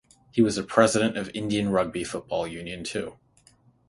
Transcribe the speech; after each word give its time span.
He 0.31 0.41
was 0.41 0.55
the 0.55 0.63
president 0.63 1.15
of 1.15 1.29
Indian 1.35 1.69
Rugby 1.69 2.03
Football 2.03 2.47
Union 2.47 2.83
too. 2.83 3.19